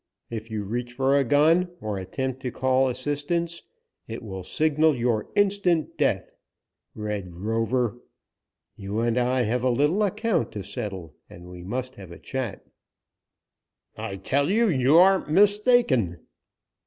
[0.31, 3.61] If you reach for a gun, or attempt to call assistance,
[4.07, 6.33] it will signal your instant death,
[6.95, 7.99] Red Rover.
[8.75, 12.65] You and I have a little account to settle and we must have a chat."
[13.95, 16.17] "I tell you you are mistaken."